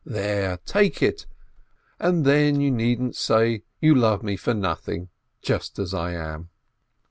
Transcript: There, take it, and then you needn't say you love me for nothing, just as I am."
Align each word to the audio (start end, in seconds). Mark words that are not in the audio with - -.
There, 0.03 0.57
take 0.65 1.03
it, 1.03 1.27
and 1.99 2.25
then 2.25 2.59
you 2.59 2.71
needn't 2.71 3.15
say 3.15 3.61
you 3.79 3.93
love 3.93 4.23
me 4.23 4.35
for 4.35 4.55
nothing, 4.55 5.09
just 5.43 5.77
as 5.77 5.93
I 5.93 6.13
am." 6.13 6.49